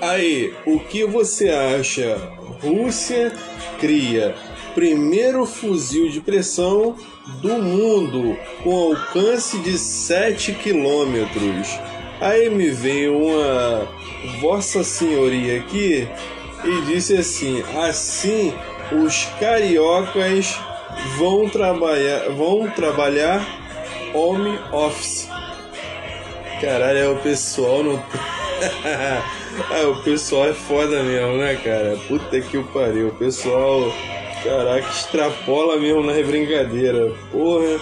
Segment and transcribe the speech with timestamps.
[0.00, 2.16] Aí, o que você acha?
[2.60, 3.32] Rússia
[3.78, 4.34] cria
[4.74, 6.96] primeiro fuzil de pressão
[7.40, 11.68] do mundo com alcance de 7 quilômetros.
[12.20, 13.88] Aí me veio uma
[14.40, 16.06] Vossa Senhoria aqui
[16.62, 18.52] e disse assim: assim
[18.92, 20.58] os cariocas
[21.18, 23.46] vão trabalhar, vão trabalhar
[24.14, 25.28] home office.
[26.60, 28.02] Caralho, é o pessoal não.
[29.70, 31.98] ah, o pessoal é foda mesmo, né, cara?
[32.08, 33.08] Puta que o pariu.
[33.08, 33.92] O pessoal,
[34.42, 37.12] caraca, extrapola mesmo na brincadeira.
[37.30, 37.78] Porra.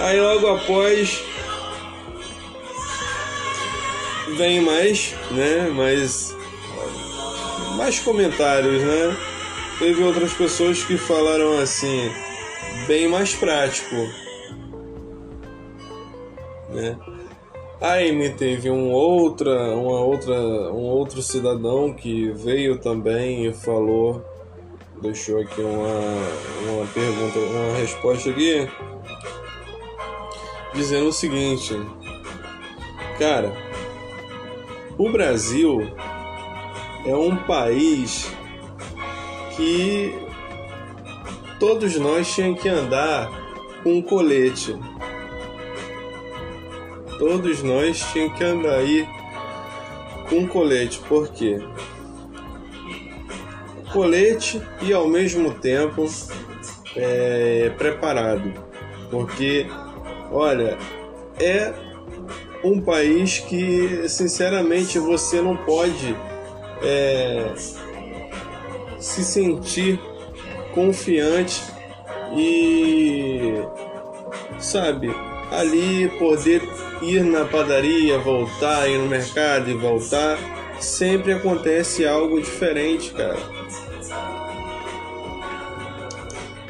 [0.00, 1.22] Aí logo após
[4.36, 5.70] vem mais, né?
[5.74, 6.36] Mais
[7.76, 9.16] mais comentários, né?
[9.78, 12.10] Teve outras pessoas que falaram assim,
[12.88, 13.94] bem mais prático,
[16.70, 16.96] né?
[17.80, 24.20] Aí teve um outra, uma outra, um outro cidadão que veio também e falou,
[25.00, 28.68] deixou aqui uma, uma pergunta, uma resposta aqui,
[30.74, 31.80] dizendo o seguinte,
[33.16, 33.52] cara,
[34.98, 35.88] o Brasil
[37.06, 38.28] é um país
[39.54, 40.12] que
[41.60, 43.30] todos nós tínhamos que andar
[43.84, 44.76] com colete.
[47.18, 49.08] Todos nós tínhamos que andar aí
[50.28, 51.00] com colete.
[51.00, 51.58] Por quê?
[53.92, 56.06] Colete e ao mesmo tempo
[56.94, 58.52] é, preparado.
[59.10, 59.66] Porque,
[60.30, 60.78] olha,
[61.40, 61.74] é
[62.62, 66.14] um país que sinceramente você não pode
[66.82, 67.52] é,
[68.98, 69.98] se sentir
[70.72, 71.62] confiante
[72.36, 73.54] e
[74.60, 75.10] sabe
[75.50, 76.62] ali poder
[77.02, 80.38] ir na padaria, voltar, ir no mercado e voltar,
[80.80, 83.38] sempre acontece algo diferente, cara.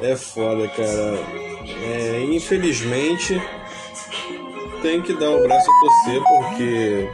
[0.00, 1.18] É foda, cara.
[1.82, 3.40] É, infelizmente
[4.82, 7.10] tem que dar o braço a torcer porque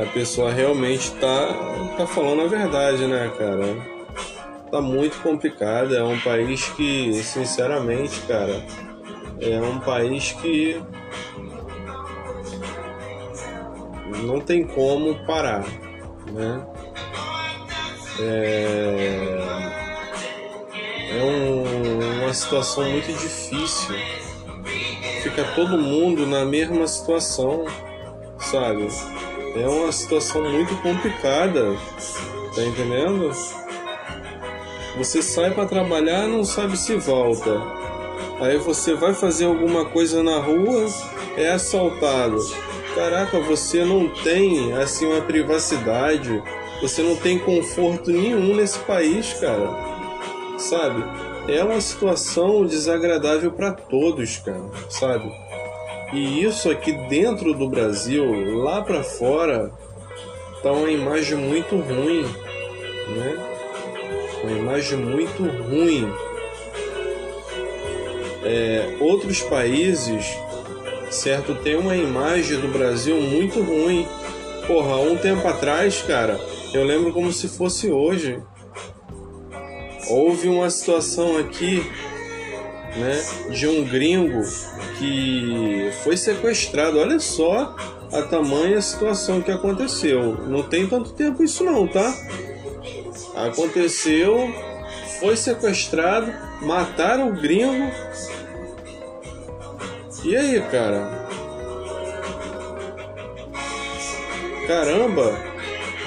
[0.00, 3.76] a pessoa realmente tá, tá falando a verdade, né, cara?
[4.70, 5.94] Tá muito complicado.
[5.94, 8.62] É um país que, sinceramente, cara,
[9.40, 10.80] é um país que
[14.22, 15.64] não tem como parar,
[16.32, 16.66] né?
[18.20, 19.38] É,
[21.18, 23.96] é um, uma situação muito difícil
[25.22, 27.66] fica todo mundo na mesma situação,
[28.38, 28.88] sabe?
[29.54, 31.76] É uma situação muito complicada,
[32.54, 33.30] tá entendendo?
[34.96, 37.50] Você sai para trabalhar, não sabe se volta.
[38.40, 40.86] Aí você vai fazer alguma coisa na rua,
[41.36, 42.38] é assaltado.
[42.94, 46.42] Caraca, você não tem assim uma privacidade,
[46.80, 49.90] você não tem conforto nenhum nesse país, cara.
[50.58, 51.04] Sabe?
[51.48, 55.32] é uma situação desagradável para todos, cara, sabe?
[56.12, 59.70] E isso aqui dentro do Brasil, lá para fora,
[60.62, 62.22] tá uma imagem muito ruim,
[63.08, 63.38] né?
[64.42, 66.12] Uma imagem muito ruim.
[68.42, 70.24] É, outros países,
[71.10, 74.06] certo, tem uma imagem do Brasil muito ruim.
[74.66, 76.40] Porra, um tempo atrás, cara,
[76.72, 78.40] eu lembro como se fosse hoje
[80.10, 81.86] houve uma situação aqui,
[82.96, 84.42] né, de um gringo
[84.98, 86.98] que foi sequestrado.
[86.98, 87.76] Olha só
[88.12, 90.48] a tamanha situação que aconteceu.
[90.48, 92.12] Não tem tanto tempo isso não, tá?
[93.36, 94.52] Aconteceu,
[95.20, 96.32] foi sequestrado,
[96.62, 97.92] mataram o gringo.
[100.24, 101.28] E aí, cara?
[104.66, 105.38] Caramba,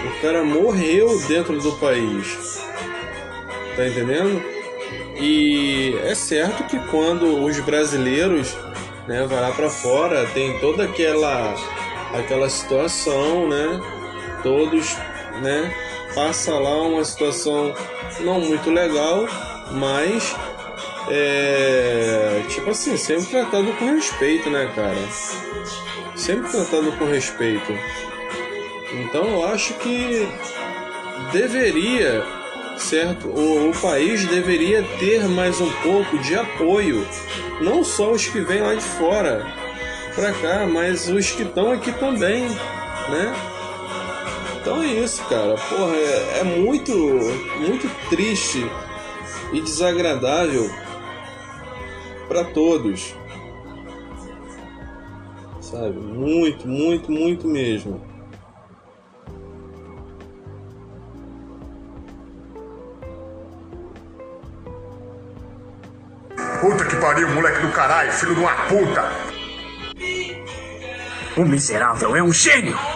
[0.05, 2.59] o cara morreu dentro do país.
[3.75, 4.41] Tá entendendo?
[5.19, 8.55] E é certo que quando os brasileiros
[9.07, 11.55] né, vai lá para fora, tem toda aquela
[12.13, 13.79] aquela situação, né?
[14.43, 14.95] Todos,
[15.41, 15.73] né,
[16.13, 17.73] passa lá uma situação
[18.19, 19.27] não muito legal,
[19.71, 20.35] mas
[21.09, 24.97] é tipo assim, sempre tratado com respeito, né, cara?
[26.15, 27.73] Sempre tratado com respeito.
[28.93, 30.27] Então eu acho que
[31.31, 32.23] deveria
[32.77, 33.27] certo?
[33.27, 37.07] O, o, país deveria ter mais um pouco de apoio,
[37.61, 39.45] não só os que vêm lá de fora
[40.15, 43.52] para cá, mas os que estão aqui também, né?
[44.63, 45.55] Então é isso, cara.
[45.57, 46.93] Porra, é, é muito,
[47.59, 48.65] muito triste
[49.51, 50.71] e desagradável
[52.29, 53.13] para todos.
[55.59, 55.99] Sabe?
[55.99, 58.01] Muito, muito, muito mesmo.
[66.61, 69.11] Puta que pariu, moleque do caralho, filho de uma puta!
[71.35, 72.92] O miserável é um gênio!